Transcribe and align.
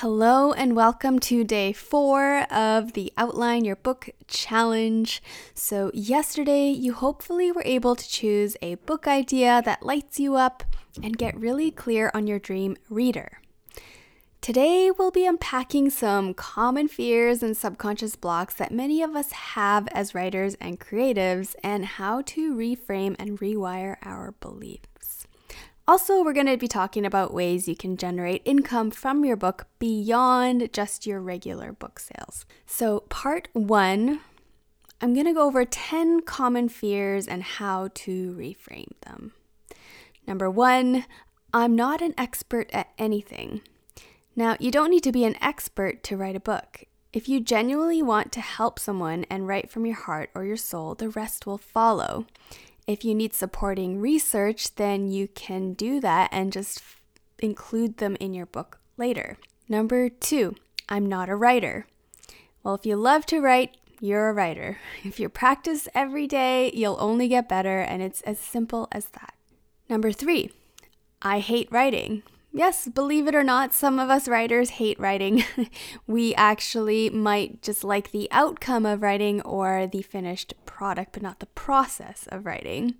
Hello, 0.00 0.54
and 0.54 0.74
welcome 0.74 1.18
to 1.18 1.44
day 1.44 1.74
four 1.74 2.50
of 2.50 2.94
the 2.94 3.12
Outline 3.18 3.66
Your 3.66 3.76
Book 3.76 4.08
Challenge. 4.26 5.22
So, 5.52 5.90
yesterday 5.92 6.70
you 6.70 6.94
hopefully 6.94 7.52
were 7.52 7.62
able 7.66 7.94
to 7.94 8.08
choose 8.08 8.56
a 8.62 8.76
book 8.76 9.06
idea 9.06 9.60
that 9.62 9.82
lights 9.82 10.18
you 10.18 10.36
up 10.36 10.64
and 11.02 11.18
get 11.18 11.38
really 11.38 11.70
clear 11.70 12.10
on 12.14 12.26
your 12.26 12.38
dream 12.38 12.78
reader. 12.88 13.42
Today, 14.40 14.90
we'll 14.90 15.10
be 15.10 15.26
unpacking 15.26 15.90
some 15.90 16.32
common 16.32 16.88
fears 16.88 17.42
and 17.42 17.54
subconscious 17.54 18.16
blocks 18.16 18.54
that 18.54 18.72
many 18.72 19.02
of 19.02 19.14
us 19.14 19.32
have 19.32 19.86
as 19.88 20.14
writers 20.14 20.54
and 20.62 20.80
creatives, 20.80 21.54
and 21.62 21.84
how 21.84 22.22
to 22.22 22.54
reframe 22.54 23.16
and 23.18 23.38
rewire 23.38 23.96
our 24.00 24.32
beliefs. 24.40 25.26
Also, 25.90 26.22
we're 26.22 26.32
going 26.32 26.46
to 26.46 26.56
be 26.56 26.68
talking 26.68 27.04
about 27.04 27.34
ways 27.34 27.66
you 27.66 27.74
can 27.74 27.96
generate 27.96 28.42
income 28.44 28.92
from 28.92 29.24
your 29.24 29.34
book 29.34 29.66
beyond 29.80 30.72
just 30.72 31.04
your 31.04 31.20
regular 31.20 31.72
book 31.72 31.98
sales. 31.98 32.46
So, 32.64 33.00
part 33.08 33.48
one, 33.54 34.20
I'm 35.00 35.14
going 35.14 35.26
to 35.26 35.32
go 35.32 35.48
over 35.48 35.64
10 35.64 36.20
common 36.20 36.68
fears 36.68 37.26
and 37.26 37.42
how 37.42 37.88
to 37.92 38.32
reframe 38.38 38.92
them. 39.00 39.32
Number 40.28 40.48
one, 40.48 41.06
I'm 41.52 41.74
not 41.74 42.00
an 42.02 42.14
expert 42.16 42.70
at 42.72 42.90
anything. 42.96 43.60
Now, 44.36 44.56
you 44.60 44.70
don't 44.70 44.90
need 44.90 45.02
to 45.02 45.10
be 45.10 45.24
an 45.24 45.42
expert 45.42 46.04
to 46.04 46.16
write 46.16 46.36
a 46.36 46.40
book. 46.40 46.84
If 47.12 47.28
you 47.28 47.40
genuinely 47.40 48.00
want 48.00 48.30
to 48.30 48.40
help 48.40 48.78
someone 48.78 49.26
and 49.28 49.48
write 49.48 49.68
from 49.68 49.84
your 49.84 49.96
heart 49.96 50.30
or 50.36 50.44
your 50.44 50.56
soul, 50.56 50.94
the 50.94 51.08
rest 51.08 51.46
will 51.46 51.58
follow. 51.58 52.26
If 52.90 53.04
you 53.04 53.14
need 53.14 53.34
supporting 53.34 54.00
research, 54.00 54.74
then 54.74 55.06
you 55.06 55.28
can 55.28 55.74
do 55.74 56.00
that 56.00 56.28
and 56.32 56.52
just 56.52 56.82
include 57.38 57.98
them 57.98 58.16
in 58.18 58.34
your 58.34 58.46
book 58.46 58.80
later. 58.96 59.38
Number 59.68 60.08
two, 60.08 60.56
I'm 60.88 61.06
not 61.06 61.28
a 61.28 61.36
writer. 61.36 61.86
Well, 62.64 62.74
if 62.74 62.84
you 62.84 62.96
love 62.96 63.26
to 63.26 63.38
write, 63.38 63.76
you're 64.00 64.28
a 64.28 64.32
writer. 64.32 64.78
If 65.04 65.20
you 65.20 65.28
practice 65.28 65.86
every 65.94 66.26
day, 66.26 66.72
you'll 66.74 66.96
only 66.98 67.28
get 67.28 67.48
better, 67.48 67.78
and 67.78 68.02
it's 68.02 68.22
as 68.22 68.40
simple 68.40 68.88
as 68.90 69.04
that. 69.10 69.34
Number 69.88 70.10
three, 70.10 70.50
I 71.22 71.38
hate 71.38 71.70
writing. 71.70 72.24
Yes, 72.52 72.88
believe 72.88 73.28
it 73.28 73.34
or 73.34 73.44
not, 73.44 73.72
some 73.72 74.00
of 74.00 74.10
us 74.10 74.26
writers 74.26 74.70
hate 74.70 74.98
writing. 74.98 75.44
we 76.06 76.34
actually 76.34 77.08
might 77.08 77.62
just 77.62 77.84
like 77.84 78.10
the 78.10 78.28
outcome 78.32 78.84
of 78.84 79.02
writing 79.02 79.40
or 79.42 79.86
the 79.86 80.02
finished 80.02 80.54
product, 80.66 81.12
but 81.12 81.22
not 81.22 81.38
the 81.38 81.46
process 81.46 82.26
of 82.32 82.46
writing. 82.46 82.96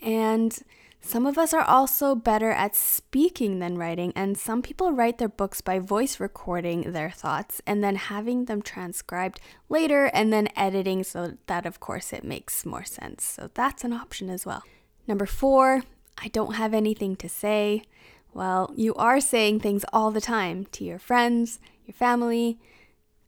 And 0.00 0.56
some 1.00 1.26
of 1.26 1.36
us 1.36 1.52
are 1.52 1.62
also 1.62 2.14
better 2.14 2.50
at 2.50 2.74
speaking 2.74 3.58
than 3.58 3.76
writing, 3.76 4.12
and 4.16 4.38
some 4.38 4.62
people 4.62 4.92
write 4.92 5.18
their 5.18 5.28
books 5.28 5.60
by 5.60 5.78
voice 5.78 6.18
recording 6.18 6.92
their 6.92 7.10
thoughts 7.10 7.60
and 7.66 7.84
then 7.84 7.96
having 7.96 8.46
them 8.46 8.62
transcribed 8.62 9.38
later 9.68 10.06
and 10.06 10.32
then 10.32 10.48
editing 10.56 11.04
so 11.04 11.34
that, 11.46 11.66
of 11.66 11.78
course, 11.78 12.12
it 12.12 12.24
makes 12.24 12.64
more 12.64 12.84
sense. 12.84 13.24
So 13.24 13.50
that's 13.52 13.84
an 13.84 13.92
option 13.92 14.30
as 14.30 14.46
well. 14.46 14.62
Number 15.06 15.26
four, 15.26 15.82
I 16.16 16.28
don't 16.28 16.54
have 16.54 16.72
anything 16.72 17.16
to 17.16 17.28
say. 17.28 17.82
Well, 18.34 18.72
you 18.76 18.94
are 18.96 19.20
saying 19.20 19.60
things 19.60 19.84
all 19.92 20.10
the 20.10 20.20
time 20.20 20.66
to 20.72 20.84
your 20.84 20.98
friends, 20.98 21.60
your 21.86 21.94
family, 21.94 22.58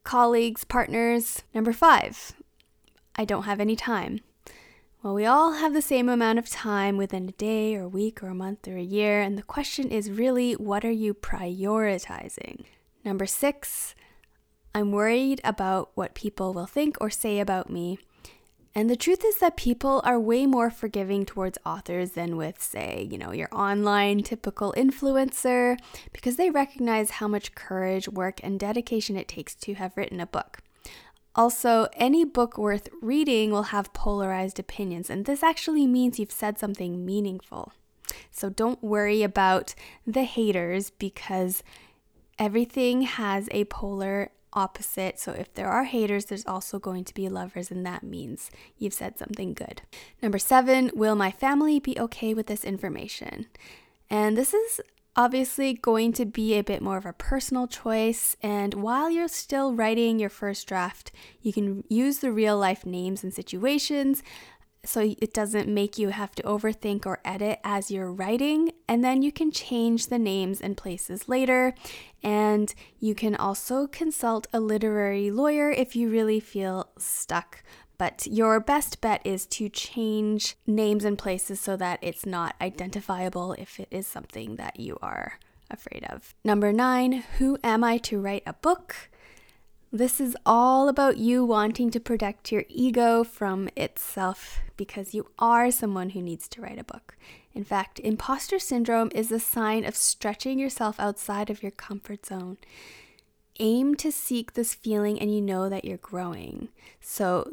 colleagues, 0.03 0.65
partners. 0.65 1.45
Number 1.55 1.73
five, 1.73 2.33
I 3.15 3.25
don't 3.25 3.45
have 3.45 3.61
any 3.61 3.77
time. 3.77 4.21
Well, 5.05 5.15
we 5.15 5.25
all 5.25 5.53
have 5.53 5.73
the 5.73 5.81
same 5.83 6.09
amount 6.09 6.41
of 6.41 6.49
time 6.51 6.97
within 6.97 7.29
a 7.29 7.33
day 7.33 7.77
or 7.77 7.83
a 7.83 7.89
week 7.89 8.21
or 8.21 8.29
a 8.29 8.35
month 8.35 8.67
or 8.67 8.77
a 8.77 8.83
year, 8.83 9.21
and 9.21 9.39
the 9.39 9.43
question 9.45 9.91
is 9.91 10.11
really 10.11 10.55
what 10.55 10.85
are 10.85 10.91
you 10.91 11.15
prioritizing? 11.15 12.65
Number 13.05 13.27
six, 13.27 13.95
I'm 14.75 14.91
worried 14.91 15.41
about 15.45 15.93
what 15.95 16.17
people 16.17 16.53
will 16.53 16.67
think 16.67 16.97
or 17.01 17.11
say 17.11 17.39
about 17.39 17.71
me. 17.71 18.01
And 18.77 18.91
the 18.91 18.95
truth 18.95 19.25
is 19.25 19.39
that 19.39 19.57
people 19.57 20.03
are 20.05 20.21
way 20.21 20.45
more 20.45 20.69
forgiving 20.69 21.25
towards 21.25 21.57
authors 21.65 22.11
than 22.11 22.37
with, 22.37 22.63
say, 22.63 23.09
you 23.11 23.17
know, 23.17 23.33
your 23.33 23.49
online 23.51 24.23
typical 24.23 24.75
influencer, 24.77 25.79
because 26.13 26.37
they 26.37 26.51
recognize 26.51 27.13
how 27.13 27.27
much 27.27 27.55
courage, 27.55 28.07
work, 28.07 28.39
and 28.43 28.61
dedication 28.61 29.17
it 29.17 29.29
takes 29.29 29.55
to 29.55 29.77
have 29.77 29.97
written 29.97 30.21
a 30.21 30.27
book. 30.27 30.59
Also, 31.35 31.89
any 31.95 32.23
book 32.23 32.59
worth 32.59 32.91
reading 33.01 33.51
will 33.51 33.73
have 33.75 33.95
polarized 33.95 34.59
opinions, 34.59 35.09
and 35.09 35.25
this 35.25 35.43
actually 35.43 35.87
means 35.87 36.19
you've 36.19 36.31
said 36.31 36.59
something 36.59 37.03
meaningful. 37.03 37.73
So 38.31 38.51
don't 38.51 38.85
worry 38.85 39.23
about 39.23 39.75
the 40.07 40.25
haters 40.25 40.91
because 40.91 41.63
everything 42.39 43.03
has 43.03 43.49
a 43.53 43.65
polar 43.65 44.33
opposite. 44.57 45.21
So 45.21 45.33
if 45.33 45.55
there 45.55 45.69
are 45.69 45.85
haters, 45.85 46.25
there's 46.25 46.47
also 46.47 46.79
going 46.79 47.05
to 47.05 47.15
be 47.15 47.29
lovers, 47.29 47.71
and 47.71 47.87
that 47.87 48.03
means 48.03 48.51
you've 48.79 48.95
said 48.95 49.19
something 49.19 49.55
good. 49.55 49.83
Number 50.23 50.39
seven, 50.39 50.91
will 50.95 51.15
my 51.15 51.31
family 51.31 51.79
be 51.79 51.99
okay 52.01 52.35
with 52.35 52.47
this 52.47 52.65
information? 52.65 53.47
And 54.11 54.37
this 54.37 54.55
is 54.55 54.81
obviously 55.17 55.73
going 55.73 56.13
to 56.13 56.27
be 56.27 56.55
a 56.55 56.63
bit 56.63 56.83
more 56.83 56.99
of 56.99 57.07
a 57.07 57.13
personal 57.13 57.67
choice. 57.67 58.37
And 58.43 58.75
while 58.75 59.11
you're 59.11 59.29
still 59.29 59.75
writing 59.75 60.19
your 60.19 60.31
first 60.31 60.67
draft, 60.69 61.11
you 61.41 61.53
can 61.53 61.85
use 61.89 62.19
the 62.19 62.33
real 62.33 62.59
life 62.59 62.85
names 62.85 63.25
and 63.25 63.33
situations 63.33 64.23
so 64.87 65.15
it 65.21 65.33
doesn't 65.33 65.69
make 65.69 65.99
you 65.99 66.09
have 66.09 66.35
to 66.37 66.43
overthink 66.43 67.07
or 67.07 67.21
edit 67.25 67.61
as 67.65 67.91
you're 67.91 68.13
writing. 68.13 68.73
And 68.89 69.05
then 69.05 69.23
you 69.23 69.33
can 69.33 69.51
change 69.51 70.07
the 70.07 70.19
names 70.19 70.61
and 70.61 70.77
places 70.77 71.29
later. 71.29 71.75
And 72.23 72.75
you 73.01 73.15
can 73.15 73.35
also 73.35 73.87
consult 73.87 74.47
a 74.53 74.61
literary 74.61 75.31
lawyer 75.31 75.71
if 75.71 75.97
you 75.97 76.09
really 76.09 76.41
feel 76.41 76.89
stuck. 76.99 77.63
But 77.99 78.27
your 78.27 78.61
best 78.61 79.01
bet 79.01 79.23
is 79.25 79.47
to 79.47 79.69
change 79.69 80.57
names 80.67 81.05
and 81.05 81.17
places 81.17 81.61
so 81.61 81.77
that 81.77 81.99
it's 82.03 82.27
not 82.27 82.55
identifiable 82.61 83.55
if 83.55 83.81
it 83.81 83.89
is 83.91 84.07
something 84.07 84.57
that 84.57 84.79
you 84.79 84.99
are 85.01 85.39
afraid 85.71 86.05
of. 86.09 86.35
Number 86.45 86.73
nine, 86.73 87.25
who 87.39 87.59
am 87.65 87.83
I 87.83 87.99
to 87.99 88.21
write 88.21 88.43
a 88.47 88.53
book? 88.53 89.09
This 89.93 90.21
is 90.21 90.37
all 90.45 90.89
about 90.89 91.17
you 91.17 91.45
wanting 91.45 91.91
to 91.93 92.01
protect 92.01 92.51
your 92.51 92.65
ego 92.69 93.23
from 93.23 93.69
itself 93.77 94.61
because 94.77 95.15
you 95.15 95.29
are 95.39 95.71
someone 95.71 96.11
who 96.11 96.21
needs 96.21 96.49
to 96.49 96.61
write 96.61 96.79
a 96.79 96.85
book. 96.85 97.17
In 97.55 97.65
fact, 97.65 98.01
imposter 98.01 98.59
syndrome 98.59 99.11
is 99.15 99.31
a 99.31 99.39
sign 99.39 99.85
of 99.85 99.95
stretching 99.95 100.59
yourself 100.59 100.99
outside 100.99 101.51
of 101.51 101.63
your 101.63 101.71
comfort 101.71 102.27
zone. 102.27 102.59
Aim 103.61 103.95
to 103.95 104.11
seek 104.11 104.53
this 104.53 104.75
feeling 104.75 105.21
and 105.21 105.33
you 105.35 105.41
know 105.41 105.69
that 105.69 105.85
you're 105.85 105.97
growing. 105.99 106.69
So, 107.01 107.53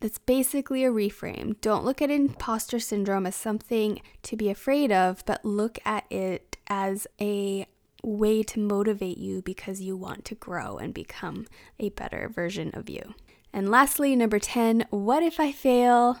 that's 0.00 0.18
basically 0.18 0.84
a 0.84 0.90
reframe. 0.90 1.60
Don't 1.60 1.84
look 1.84 2.02
at 2.02 2.10
imposter 2.10 2.78
syndrome 2.78 3.26
as 3.26 3.36
something 3.36 4.00
to 4.22 4.36
be 4.36 4.50
afraid 4.50 4.90
of, 4.90 5.24
but 5.24 5.44
look 5.44 5.78
at 5.84 6.04
it 6.10 6.56
as 6.66 7.06
a 7.20 7.66
way 8.04 8.42
to 8.42 8.60
motivate 8.60 9.18
you 9.18 9.42
because 9.42 9.80
you 9.80 9.96
want 9.96 10.24
to 10.26 10.34
grow 10.34 10.76
and 10.76 10.92
become 10.92 11.46
a 11.78 11.90
better 11.90 12.28
version 12.28 12.70
of 12.74 12.88
you. 12.88 13.14
And 13.52 13.70
lastly, 13.70 14.16
number 14.16 14.38
10, 14.38 14.86
what 14.90 15.22
if 15.22 15.38
I 15.38 15.52
fail? 15.52 16.18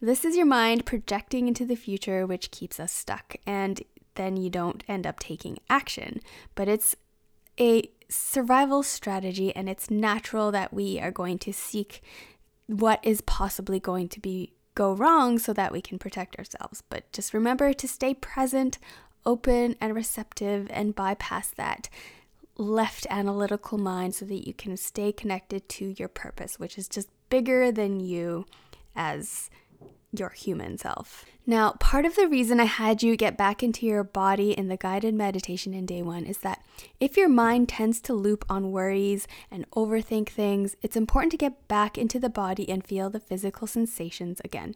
This 0.00 0.24
is 0.24 0.36
your 0.36 0.46
mind 0.46 0.86
projecting 0.86 1.46
into 1.46 1.64
the 1.64 1.76
future, 1.76 2.26
which 2.26 2.50
keeps 2.50 2.80
us 2.80 2.92
stuck, 2.92 3.36
and 3.46 3.82
then 4.14 4.36
you 4.36 4.50
don't 4.50 4.82
end 4.88 5.06
up 5.06 5.20
taking 5.20 5.58
action. 5.70 6.20
But 6.54 6.68
it's 6.68 6.96
a 7.60 7.90
survival 8.08 8.82
strategy, 8.82 9.54
and 9.54 9.68
it's 9.68 9.90
natural 9.90 10.50
that 10.50 10.72
we 10.72 10.98
are 10.98 11.12
going 11.12 11.38
to 11.40 11.52
seek 11.52 12.02
what 12.66 13.00
is 13.02 13.20
possibly 13.20 13.78
going 13.78 14.08
to 14.08 14.20
be 14.20 14.52
go 14.74 14.92
wrong 14.92 15.38
so 15.38 15.52
that 15.52 15.72
we 15.72 15.82
can 15.82 15.98
protect 15.98 16.36
ourselves. 16.36 16.82
But 16.88 17.12
just 17.12 17.34
remember 17.34 17.72
to 17.72 17.88
stay 17.88 18.14
present, 18.14 18.78
open, 19.24 19.76
and 19.80 19.94
receptive, 19.94 20.68
and 20.70 20.94
bypass 20.94 21.50
that 21.56 21.88
left 22.56 23.06
analytical 23.10 23.78
mind 23.78 24.14
so 24.14 24.24
that 24.26 24.46
you 24.46 24.54
can 24.54 24.76
stay 24.76 25.12
connected 25.12 25.68
to 25.68 25.94
your 25.98 26.08
purpose, 26.08 26.58
which 26.58 26.76
is 26.76 26.88
just 26.88 27.08
bigger 27.28 27.72
than 27.72 28.00
you 28.00 28.46
as 28.94 29.48
your 30.12 30.28
human 30.30 30.76
self. 30.76 31.24
Now, 31.46 31.72
part 31.80 32.04
of 32.04 32.14
the 32.14 32.28
reason 32.28 32.60
I 32.60 32.66
had 32.66 33.02
you 33.02 33.16
get 33.16 33.36
back 33.36 33.62
into 33.62 33.86
your 33.86 34.04
body 34.04 34.52
in 34.52 34.68
the 34.68 34.76
guided 34.76 35.14
meditation 35.14 35.74
in 35.74 35.86
day 35.86 36.02
one 36.02 36.24
is 36.24 36.38
that 36.38 36.62
if 37.00 37.16
your 37.16 37.28
mind 37.28 37.68
tends 37.68 38.00
to 38.02 38.14
loop 38.14 38.44
on 38.48 38.70
worries 38.70 39.26
and 39.50 39.68
overthink 39.70 40.28
things, 40.28 40.76
it's 40.82 40.96
important 40.96 41.32
to 41.32 41.38
get 41.38 41.66
back 41.66 41.96
into 41.98 42.20
the 42.20 42.28
body 42.28 42.68
and 42.68 42.86
feel 42.86 43.10
the 43.10 43.18
physical 43.18 43.66
sensations 43.66 44.40
again. 44.44 44.74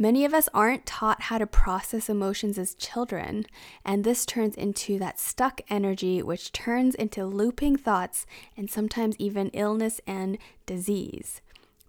Many 0.00 0.24
of 0.24 0.32
us 0.32 0.48
aren't 0.54 0.86
taught 0.86 1.20
how 1.24 1.36
to 1.36 1.46
process 1.46 2.08
emotions 2.08 2.56
as 2.56 2.74
children, 2.74 3.44
and 3.84 4.02
this 4.02 4.24
turns 4.24 4.54
into 4.56 4.98
that 4.98 5.20
stuck 5.20 5.60
energy, 5.68 6.22
which 6.22 6.52
turns 6.52 6.94
into 6.94 7.26
looping 7.26 7.76
thoughts 7.76 8.24
and 8.56 8.70
sometimes 8.70 9.14
even 9.18 9.50
illness 9.50 10.00
and 10.06 10.38
disease. 10.64 11.42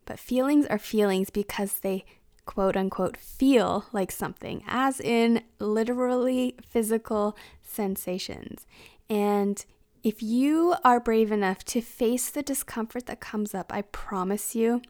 But 0.04 0.20
feelings 0.20 0.66
are 0.66 0.78
feelings 0.78 1.30
because 1.30 1.76
they 1.76 2.04
quote 2.46 2.76
unquote 2.76 3.16
feel 3.16 3.86
like 3.94 4.12
something, 4.12 4.62
as 4.68 5.00
in 5.00 5.44
literally 5.60 6.58
physical 6.68 7.38
sensations. 7.64 8.68
And 9.10 9.64
If 10.04 10.24
you 10.24 10.76
are 10.84 11.00
brave 11.00 11.32
enough 11.32 11.64
to 11.66 11.80
face 11.80 12.32
the 12.32 12.42
discomfort 12.42 13.06
that 13.06 13.20
comes 13.20 13.54
up, 13.54 13.72
I 13.72 13.84
promise 13.84 14.56
you, 14.56 14.82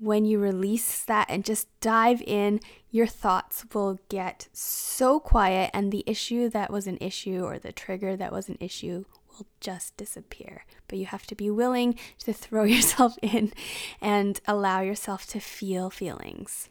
when 0.00 0.24
you 0.24 0.38
release 0.38 1.04
that 1.04 1.26
and 1.28 1.44
just 1.44 1.68
dive 1.80 2.22
in, 2.22 2.60
your 2.90 3.06
thoughts 3.06 3.64
will 3.74 3.98
get 4.08 4.48
so 4.52 5.18
quiet, 5.20 5.70
and 5.74 5.90
the 5.90 6.04
issue 6.06 6.48
that 6.50 6.70
was 6.70 6.86
an 6.86 6.98
issue 7.00 7.42
or 7.42 7.58
the 7.58 7.72
trigger 7.72 8.16
that 8.16 8.32
was 8.32 8.48
an 8.48 8.58
issue 8.60 9.04
will 9.28 9.46
just 9.60 9.96
disappear. 9.96 10.64
But 10.86 10.98
you 10.98 11.06
have 11.06 11.26
to 11.26 11.34
be 11.34 11.50
willing 11.50 11.96
to 12.20 12.32
throw 12.32 12.64
yourself 12.74 13.18
in 13.22 13.52
and 14.00 14.40
allow 14.46 14.80
yourself 14.80 15.26
to 15.28 15.40
feel 15.40 15.90
feelings. 15.90 16.68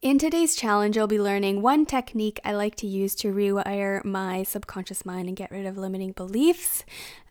In 0.00 0.18
today's 0.18 0.54
challenge, 0.54 0.96
you'll 0.96 1.06
be 1.06 1.18
learning 1.18 1.62
one 1.62 1.86
technique 1.86 2.38
I 2.44 2.52
like 2.52 2.74
to 2.76 2.86
use 2.86 3.14
to 3.16 3.32
rewire 3.32 4.04
my 4.04 4.42
subconscious 4.42 5.06
mind 5.06 5.28
and 5.28 5.36
get 5.36 5.50
rid 5.50 5.64
of 5.64 5.78
limiting 5.78 6.12
beliefs. 6.12 6.84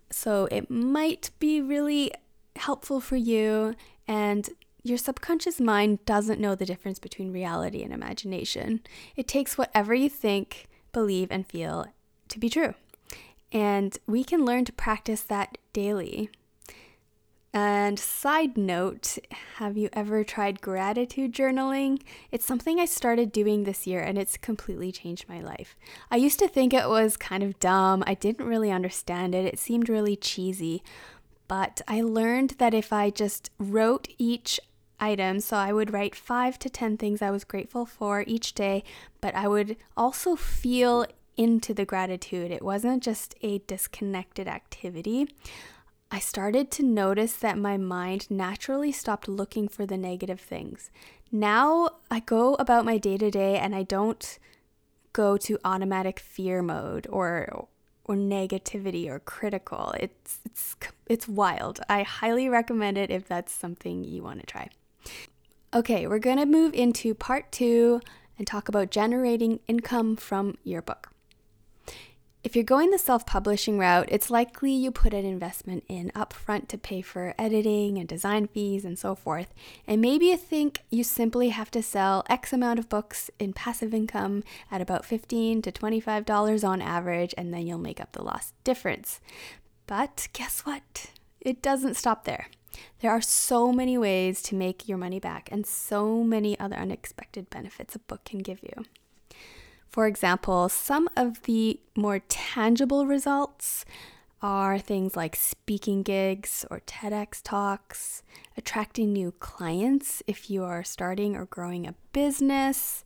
So 0.10 0.48
it 0.51 0.72
might 0.72 1.30
be 1.40 1.62
really 1.62 2.12
helpful 2.56 3.00
for 3.00 3.16
you 3.16 3.75
and 4.08 4.50
your 4.84 4.98
subconscious 4.98 5.62
mind 5.62 6.06
doesn't 6.06 6.42
know 6.42 6.56
the 6.56 6.66
difference 6.66 7.00
between 7.00 7.32
reality 7.32 7.84
and 7.84 7.94
imagination. 7.94 8.82
It 9.16 9.28
takes 9.28 9.58
whatever 9.58 9.94
you 9.94 10.10
think, 10.10 10.68
believe, 10.92 11.30
and 11.32 11.48
feel 11.48 11.86
to 12.28 12.40
be 12.40 12.50
true. 12.50 12.74
And 13.52 13.98
we 14.08 14.24
can 14.24 14.46
learn 14.46 14.66
to 14.66 14.74
practice 14.74 15.22
that 15.22 15.58
daily. 15.72 16.30
And 17.56 18.00
side 18.00 18.58
note, 18.58 19.20
have 19.58 19.78
you 19.78 19.88
ever 19.94 20.24
tried 20.24 20.60
gratitude 20.60 21.34
journaling? 21.34 22.02
It's 22.32 22.46
something 22.46 22.80
I 22.80 22.86
started 22.86 23.32
doing 23.32 23.64
this 23.64 23.86
year 23.86 24.02
and 24.02 24.18
it's 24.18 24.38
completely 24.38 24.92
changed 24.92 25.30
my 25.30 25.40
life. 25.40 25.76
I 26.10 26.16
used 26.16 26.40
to 26.40 26.48
think 26.48 26.74
it 26.74 26.90
was 26.90 27.16
kind 27.16 27.44
of 27.44 27.60
dumb. 27.60 28.04
I 28.08 28.16
didn't 28.16 28.48
really 28.48 28.72
understand 28.72 29.36
it. 29.36 29.46
It 29.46 29.60
seemed 29.60 29.88
really 29.88 30.16
cheesy. 30.16 30.82
But 31.56 31.82
I 31.88 32.02
learned 32.02 32.56
that 32.58 32.74
if 32.74 32.92
I 32.92 33.12
just 33.12 33.52
wrote 33.60 34.08
each 34.18 34.60
item, 35.00 35.40
so 35.40 35.56
I 35.56 35.72
would 35.72 35.94
write 35.94 36.16
five 36.16 36.58
to 36.58 36.68
10 36.68 36.98
things 36.98 37.22
I 37.22 37.30
was 37.30 37.44
grateful 37.44 37.86
for 37.86 38.24
each 38.26 38.56
day, 38.56 38.84
but 39.22 39.36
I 39.36 39.48
would 39.48 39.78
also 39.96 40.36
feel 40.36 41.06
into 41.38 41.72
the 41.72 41.86
gratitude. 41.86 42.50
It 42.50 42.64
wasn't 42.64 43.04
just 43.04 43.36
a 43.44 43.60
disconnected 43.68 44.48
activity. 44.48 45.28
I 46.10 46.18
started 46.18 46.72
to 46.72 46.84
notice 46.84 47.34
that 47.34 47.56
my 47.60 47.78
mind 47.78 48.32
naturally 48.32 48.92
stopped 48.92 49.28
looking 49.28 49.68
for 49.68 49.86
the 49.86 49.96
negative 49.96 50.42
things. 50.42 50.90
Now 51.32 51.88
I 52.10 52.22
go 52.22 52.56
about 52.56 52.84
my 52.84 52.98
day 52.98 53.20
to 53.20 53.30
day 53.30 53.60
and 53.60 53.76
I 53.76 53.84
don't 53.84 54.40
go 55.12 55.38
to 55.38 55.60
automatic 55.64 56.20
fear 56.20 56.64
mode 56.64 57.06
or 57.12 57.68
or 58.06 58.16
negativity 58.16 59.08
or 59.08 59.20
critical. 59.20 59.94
It's 60.00 60.40
it's 60.46 60.76
it's 61.08 61.28
wild. 61.28 61.80
I 61.90 62.04
highly 62.04 62.50
recommend 62.50 62.98
it 62.98 63.10
if 63.10 63.28
that's 63.28 63.52
something 63.52 64.04
you 64.04 64.24
want 64.24 64.40
to 64.40 64.46
try. 64.46 64.70
Okay, 65.74 66.08
we're 66.08 66.20
going 66.20 66.38
to 66.38 66.46
move 66.46 66.74
into 66.74 67.14
part 67.14 67.52
2 67.52 68.00
and 68.38 68.48
talk 68.48 68.70
about 68.70 68.92
generating 68.92 69.60
income 69.68 70.16
from 70.16 70.58
your 70.64 70.82
book. 70.82 71.14
If 72.44 72.58
you're 72.58 72.66
going 72.66 72.92
the 72.92 73.00
self 73.00 73.26
publishing 73.26 73.78
route, 73.78 74.10
it's 74.12 74.30
likely 74.30 74.74
you 74.74 74.92
put 74.92 75.14
an 75.14 75.24
investment 75.24 75.86
in 75.88 76.12
upfront 76.14 76.68
to 76.68 76.78
pay 76.78 77.02
for 77.02 77.34
editing 77.40 77.98
and 77.98 78.06
design 78.06 78.48
fees 78.48 78.84
and 78.84 79.00
so 79.00 79.16
forth. 79.16 79.54
And 79.88 80.02
maybe 80.02 80.26
you 80.26 80.36
think 80.36 80.82
you 80.90 81.06
simply 81.06 81.50
have 81.50 81.72
to 81.72 81.82
sell 81.82 82.26
X 82.30 82.52
amount 82.52 82.80
of 82.80 82.90
books 82.90 83.32
in 83.40 83.54
passive 83.54 83.94
income 83.94 84.44
at 84.70 84.82
about 84.82 85.06
15 85.06 85.62
to 85.62 85.72
$25 85.72 86.68
on 86.68 86.82
average, 86.82 87.34
and 87.38 87.54
then 87.54 87.66
you'll 87.66 87.78
make 87.78 88.02
up 88.02 88.12
the 88.12 88.22
lost 88.22 88.54
difference. 88.66 89.22
But 89.88 90.27
guess 90.33 90.62
what? 90.62 91.07
It 91.41 91.62
doesn't 91.62 91.95
stop 91.95 92.25
there. 92.25 92.47
There 93.01 93.12
are 93.12 93.21
so 93.21 93.71
many 93.71 93.97
ways 93.97 94.41
to 94.44 94.56
make 94.56 94.88
your 94.88 94.97
money 94.97 95.19
back 95.19 95.50
and 95.51 95.65
so 95.65 96.24
many 96.24 96.59
other 96.59 96.75
unexpected 96.75 97.50
benefits 97.50 97.95
a 97.95 98.00
book 98.00 98.24
can 98.25 98.39
give 98.39 98.62
you. 98.63 98.85
For 99.89 100.07
example, 100.07 100.69
some 100.69 101.07
of 101.15 101.44
the 101.44 101.80
more 101.95 102.19
tangible 102.27 103.06
results 103.06 103.85
are 104.41 104.80
things 104.80 105.15
like 105.15 105.35
speaking 105.35 106.03
gigs 106.03 106.65
or 106.69 106.81
TEDx 106.81 107.41
talks, 107.44 108.24
attracting 108.57 109.13
new 109.13 109.31
clients 109.39 110.24
if 110.27 110.50
you 110.50 110.63
are 110.63 110.83
starting 110.83 111.35
or 111.35 111.45
growing 111.45 111.88
a 111.88 111.95
business, 112.12 113.06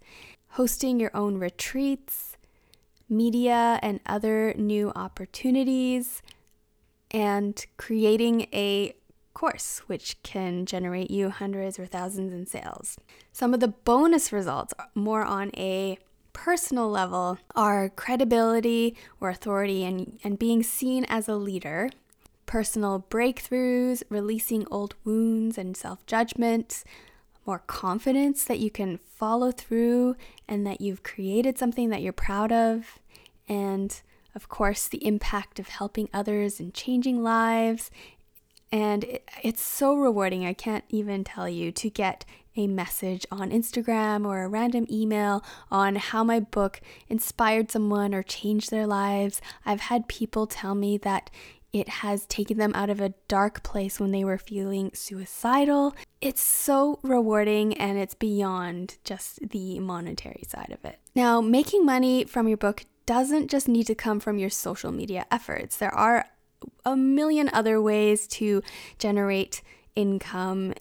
hosting 0.51 0.99
your 0.99 1.15
own 1.15 1.37
retreats, 1.37 2.37
media 3.09 3.79
and 3.83 3.99
other 4.05 4.53
new 4.57 4.91
opportunities, 4.95 6.21
and 7.11 7.65
creating 7.77 8.41
a 8.53 8.95
course, 9.33 9.83
which 9.85 10.21
can 10.23 10.65
generate 10.65 11.11
you 11.11 11.29
hundreds 11.29 11.77
or 11.77 11.85
thousands 11.85 12.33
in 12.33 12.45
sales. 12.47 12.97
Some 13.31 13.53
of 13.53 13.59
the 13.59 13.67
bonus 13.67 14.33
results 14.33 14.73
more 14.95 15.23
on 15.23 15.51
a 15.55 15.99
personal 16.33 16.89
level 16.89 17.37
are 17.55 17.89
credibility 17.89 18.95
or 19.21 19.29
authority 19.29 19.83
and, 19.83 20.19
and 20.23 20.39
being 20.39 20.63
seen 20.63 21.05
as 21.07 21.27
a 21.27 21.35
leader, 21.35 21.89
personal 22.47 23.05
breakthroughs, 23.09 24.01
releasing 24.09 24.65
old 24.71 24.95
wounds 25.03 25.57
and 25.57 25.77
self 25.77 26.05
judgment, 26.05 26.83
more 27.45 27.59
confidence 27.59 28.43
that 28.43 28.59
you 28.59 28.69
can 28.69 28.97
follow 28.97 29.51
through 29.51 30.15
and 30.47 30.65
that 30.65 30.81
you've 30.81 31.03
created 31.03 31.57
something 31.57 31.89
that 31.89 32.01
you're 32.01 32.11
proud 32.13 32.51
of, 32.51 32.99
and 33.47 34.01
of 34.37 34.49
course, 34.49 34.87
the 34.87 35.03
impact 35.03 35.57
of 35.57 35.67
helping 35.67 36.09
others 36.13 36.59
and 36.59 36.71
changing 36.71 37.23
lives. 37.23 37.89
And 38.71 39.03
it, 39.03 39.27
it's 39.41 39.63
so 39.63 39.95
rewarding, 39.95 40.45
I 40.45 40.53
can't 40.53 40.83
even 40.89 41.23
tell 41.23 41.49
you, 41.49 41.71
to 41.71 41.89
get 41.89 42.23
a 42.55 42.67
message 42.67 43.25
on 43.31 43.49
Instagram 43.49 44.27
or 44.27 44.43
a 44.43 44.47
random 44.47 44.85
email 44.91 45.43
on 45.71 45.95
how 45.95 46.23
my 46.23 46.39
book 46.39 46.81
inspired 47.09 47.71
someone 47.71 48.13
or 48.13 48.21
changed 48.21 48.69
their 48.69 48.85
lives. 48.85 49.41
I've 49.65 49.81
had 49.81 50.07
people 50.07 50.45
tell 50.45 50.75
me 50.75 50.99
that 50.99 51.31
it 51.73 51.89
has 51.89 52.27
taken 52.27 52.59
them 52.59 52.73
out 52.75 52.91
of 52.91 53.01
a 53.01 53.15
dark 53.27 53.63
place 53.63 53.99
when 53.99 54.11
they 54.11 54.23
were 54.23 54.37
feeling 54.37 54.91
suicidal. 54.93 55.95
It's 56.21 56.41
so 56.41 56.99
rewarding 57.01 57.75
and 57.75 57.97
it's 57.97 58.15
beyond 58.15 58.97
just 59.03 59.49
the 59.49 59.79
monetary 59.79 60.43
side 60.47 60.71
of 60.71 60.85
it. 60.85 60.99
Now, 61.15 61.41
making 61.41 61.85
money 61.85 62.25
from 62.25 62.47
your 62.47 62.57
book 62.57 62.85
doesn't 63.07 63.49
just 63.49 63.67
need 63.67 63.87
to 63.87 63.95
come 63.95 64.19
from 64.19 64.37
your 64.37 64.51
social 64.51 64.91
media 64.91 65.25
efforts. 65.31 65.77
There 65.77 65.93
are 65.93 66.25
a 66.85 66.95
million 66.95 67.49
other 67.51 67.81
ways 67.81 68.27
to 68.27 68.61
generate 68.99 69.63
income 69.95 70.73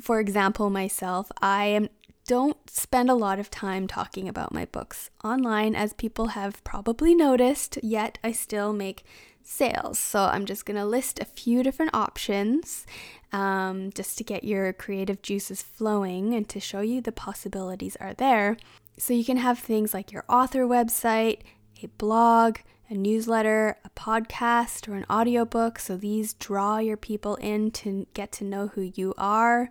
for 0.00 0.20
example, 0.20 0.70
myself, 0.70 1.30
I 1.40 1.88
don't 2.26 2.70
spend 2.70 3.10
a 3.10 3.14
lot 3.14 3.38
of 3.38 3.50
time 3.50 3.86
talking 3.86 4.28
about 4.28 4.52
my 4.52 4.64
books 4.64 5.10
online, 5.22 5.74
as 5.74 5.92
people 5.92 6.28
have 6.28 6.64
probably 6.64 7.14
noticed, 7.14 7.78
yet 7.82 8.18
I 8.24 8.32
still 8.32 8.72
make 8.72 9.04
sales. 9.42 9.98
So 9.98 10.20
I'm 10.20 10.46
just 10.46 10.64
going 10.64 10.78
to 10.78 10.86
list 10.86 11.20
a 11.20 11.26
few 11.26 11.62
different 11.62 11.94
options 11.94 12.86
um, 13.32 13.90
just 13.94 14.16
to 14.18 14.24
get 14.24 14.42
your 14.42 14.72
creative 14.72 15.20
juices 15.20 15.62
flowing 15.62 16.34
and 16.34 16.48
to 16.48 16.60
show 16.60 16.80
you 16.80 17.00
the 17.00 17.12
possibilities 17.12 17.96
are 18.00 18.14
there. 18.14 18.56
So 18.96 19.12
you 19.12 19.24
can 19.24 19.36
have 19.36 19.58
things 19.58 19.92
like 19.92 20.12
your 20.12 20.24
author 20.28 20.64
website, 20.64 21.40
a 21.84 21.88
blog, 21.98 22.58
a 22.90 22.94
newsletter, 22.94 23.76
a 23.84 23.90
podcast, 23.90 24.88
or 24.88 24.94
an 24.94 25.06
audiobook. 25.10 25.78
So 25.78 25.96
these 25.96 26.34
draw 26.34 26.78
your 26.78 26.96
people 26.96 27.36
in 27.36 27.70
to 27.72 28.06
get 28.14 28.32
to 28.32 28.44
know 28.44 28.68
who 28.68 28.92
you 28.94 29.14
are. 29.18 29.68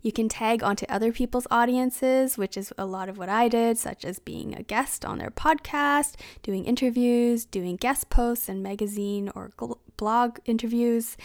You 0.00 0.12
can 0.12 0.28
tag 0.28 0.62
onto 0.62 0.86
other 0.88 1.12
people's 1.12 1.46
audiences, 1.50 2.36
which 2.36 2.56
is 2.56 2.72
a 2.76 2.86
lot 2.86 3.08
of 3.08 3.18
what 3.18 3.28
I 3.28 3.48
did, 3.48 3.78
such 3.78 4.04
as 4.04 4.18
being 4.18 4.54
a 4.54 4.62
guest 4.62 5.04
on 5.04 5.18
their 5.18 5.30
podcast, 5.30 6.14
doing 6.42 6.64
interviews, 6.64 7.44
doing 7.44 7.76
guest 7.76 8.10
posts 8.10 8.48
and 8.48 8.62
magazine 8.62 9.30
or 9.34 9.50
blog 9.96 10.38
interviews. 10.44 11.16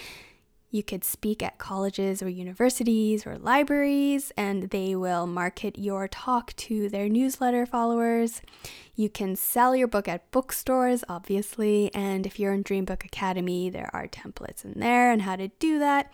You 0.77 0.83
could 0.83 1.03
speak 1.03 1.41
at 1.41 1.57
colleges 1.57 2.21
or 2.21 2.29
universities 2.29 3.25
or 3.25 3.39
libraries, 3.39 4.31
and 4.37 4.69
they 4.69 4.95
will 4.95 5.25
market 5.25 5.79
your 5.79 6.07
talk 6.07 6.55
to 6.57 6.87
their 6.87 7.09
newsletter 7.09 7.65
followers. 7.65 8.43
You 8.95 9.09
can 9.09 9.35
sell 9.35 9.75
your 9.75 9.87
book 9.87 10.07
at 10.07 10.29
bookstores, 10.29 11.03
obviously, 11.09 11.89
and 11.95 12.27
if 12.27 12.39
you're 12.39 12.53
in 12.53 12.63
Dreambook 12.63 13.03
Academy, 13.03 13.71
there 13.71 13.89
are 13.91 14.07
templates 14.07 14.63
in 14.63 14.79
there 14.79 15.11
and 15.11 15.23
how 15.23 15.35
to 15.35 15.47
do 15.57 15.79
that. 15.79 16.13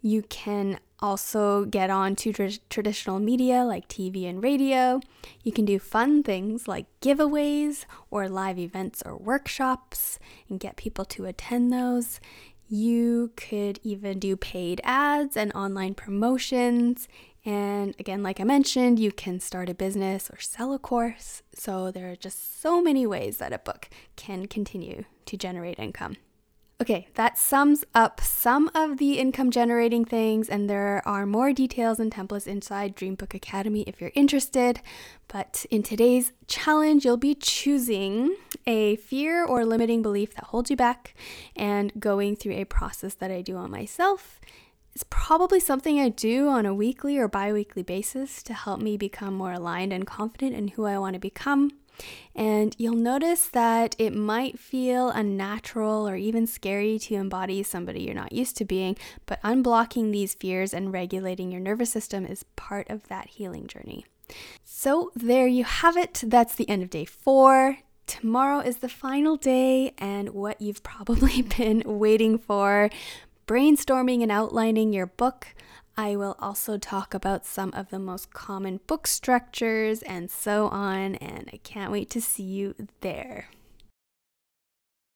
You 0.00 0.22
can 0.22 0.78
also 1.00 1.64
get 1.64 1.90
on 1.90 2.14
to 2.16 2.32
tr- 2.32 2.60
traditional 2.70 3.18
media 3.18 3.64
like 3.64 3.88
TV 3.88 4.28
and 4.30 4.40
radio. 4.40 5.00
You 5.42 5.50
can 5.50 5.64
do 5.64 5.80
fun 5.80 6.22
things 6.22 6.68
like 6.68 6.86
giveaways 7.00 7.84
or 8.12 8.28
live 8.28 8.60
events 8.60 9.02
or 9.04 9.16
workshops 9.16 10.20
and 10.48 10.60
get 10.60 10.76
people 10.76 11.04
to 11.06 11.24
attend 11.24 11.72
those. 11.72 12.20
You 12.68 13.32
could 13.36 13.80
even 13.82 14.18
do 14.18 14.36
paid 14.36 14.80
ads 14.84 15.36
and 15.36 15.52
online 15.54 15.94
promotions, 15.94 17.08
And 17.48 17.94
again, 17.98 18.22
like 18.22 18.40
I 18.40 18.44
mentioned, 18.44 18.98
you 18.98 19.10
can 19.10 19.40
start 19.40 19.70
a 19.70 19.74
business 19.74 20.28
or 20.30 20.38
sell 20.38 20.74
a 20.74 20.78
course. 20.78 21.42
So 21.54 21.90
there 21.90 22.10
are 22.10 22.16
just 22.16 22.60
so 22.60 22.82
many 22.82 23.06
ways 23.06 23.38
that 23.38 23.54
a 23.54 23.58
book 23.58 23.88
can 24.16 24.46
continue 24.46 25.04
to 25.24 25.36
generate 25.38 25.78
income. 25.78 26.16
Okay, 26.80 27.08
that 27.14 27.36
sums 27.36 27.84
up 27.92 28.20
some 28.20 28.70
of 28.72 28.98
the 28.98 29.18
income 29.18 29.50
generating 29.50 30.04
things, 30.04 30.48
and 30.48 30.70
there 30.70 31.02
are 31.04 31.26
more 31.26 31.52
details 31.52 31.98
and 31.98 32.12
templates 32.12 32.46
inside 32.46 32.94
Dreambook 32.94 33.34
Academy 33.34 33.82
if 33.88 34.00
you're 34.00 34.12
interested. 34.14 34.80
But 35.26 35.66
in 35.72 35.82
today's 35.82 36.32
challenge, 36.46 37.04
you'll 37.04 37.16
be 37.16 37.34
choosing 37.34 38.36
a 38.64 38.94
fear 38.94 39.44
or 39.44 39.64
limiting 39.64 40.02
belief 40.02 40.34
that 40.34 40.44
holds 40.44 40.70
you 40.70 40.76
back 40.76 41.14
and 41.56 41.92
going 41.98 42.36
through 42.36 42.54
a 42.54 42.64
process 42.64 43.14
that 43.14 43.32
I 43.32 43.42
do 43.42 43.56
on 43.56 43.72
myself. 43.72 44.40
It's 44.94 45.04
probably 45.10 45.58
something 45.58 45.98
I 45.98 46.10
do 46.10 46.48
on 46.48 46.64
a 46.64 46.72
weekly 46.72 47.18
or 47.18 47.26
bi 47.26 47.52
weekly 47.52 47.82
basis 47.82 48.40
to 48.44 48.54
help 48.54 48.80
me 48.80 48.96
become 48.96 49.34
more 49.34 49.52
aligned 49.52 49.92
and 49.92 50.06
confident 50.06 50.54
in 50.54 50.68
who 50.68 50.84
I 50.84 50.96
want 50.98 51.14
to 51.14 51.20
become. 51.20 51.72
And 52.34 52.74
you'll 52.78 52.94
notice 52.94 53.48
that 53.48 53.96
it 53.98 54.14
might 54.14 54.58
feel 54.58 55.10
unnatural 55.10 56.08
or 56.08 56.16
even 56.16 56.46
scary 56.46 56.98
to 57.00 57.14
embody 57.14 57.62
somebody 57.62 58.02
you're 58.02 58.14
not 58.14 58.32
used 58.32 58.56
to 58.58 58.64
being, 58.64 58.96
but 59.26 59.42
unblocking 59.42 60.12
these 60.12 60.34
fears 60.34 60.72
and 60.72 60.92
regulating 60.92 61.50
your 61.50 61.60
nervous 61.60 61.90
system 61.90 62.24
is 62.24 62.44
part 62.56 62.88
of 62.90 63.08
that 63.08 63.28
healing 63.28 63.66
journey. 63.66 64.06
So, 64.64 65.10
there 65.14 65.46
you 65.46 65.64
have 65.64 65.96
it. 65.96 66.22
That's 66.24 66.54
the 66.54 66.68
end 66.68 66.82
of 66.82 66.90
day 66.90 67.06
four. 67.06 67.78
Tomorrow 68.06 68.60
is 68.60 68.78
the 68.78 68.88
final 68.88 69.36
day, 69.36 69.92
and 69.98 70.30
what 70.30 70.62
you've 70.62 70.82
probably 70.82 71.42
been 71.58 71.82
waiting 71.84 72.38
for 72.38 72.88
brainstorming 73.48 74.22
and 74.22 74.30
outlining 74.30 74.92
your 74.92 75.06
book. 75.06 75.48
I 75.96 76.16
will 76.16 76.36
also 76.38 76.76
talk 76.76 77.14
about 77.14 77.46
some 77.46 77.72
of 77.72 77.88
the 77.88 77.98
most 77.98 78.32
common 78.32 78.78
book 78.86 79.06
structures 79.06 80.02
and 80.02 80.30
so 80.30 80.68
on, 80.68 81.14
and 81.16 81.48
I 81.52 81.56
can't 81.64 81.90
wait 81.90 82.10
to 82.10 82.20
see 82.20 82.42
you 82.42 82.74
there. 83.00 83.48